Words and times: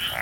Yeah. 0.00 0.21